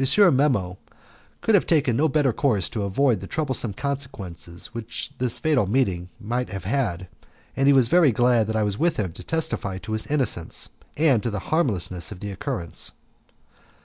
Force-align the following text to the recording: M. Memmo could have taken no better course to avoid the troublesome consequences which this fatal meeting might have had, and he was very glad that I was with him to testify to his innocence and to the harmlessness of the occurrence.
M. 0.00 0.36
Memmo 0.36 0.78
could 1.42 1.54
have 1.54 1.64
taken 1.64 1.96
no 1.96 2.08
better 2.08 2.32
course 2.32 2.68
to 2.70 2.82
avoid 2.82 3.20
the 3.20 3.28
troublesome 3.28 3.72
consequences 3.72 4.66
which 4.74 5.12
this 5.18 5.38
fatal 5.38 5.64
meeting 5.68 6.08
might 6.20 6.48
have 6.48 6.64
had, 6.64 7.06
and 7.56 7.68
he 7.68 7.72
was 7.72 7.86
very 7.86 8.10
glad 8.10 8.48
that 8.48 8.56
I 8.56 8.64
was 8.64 8.78
with 8.80 8.96
him 8.96 9.12
to 9.12 9.22
testify 9.22 9.78
to 9.78 9.92
his 9.92 10.08
innocence 10.08 10.70
and 10.96 11.22
to 11.22 11.30
the 11.30 11.38
harmlessness 11.54 12.10
of 12.10 12.18
the 12.18 12.32
occurrence. 12.32 12.90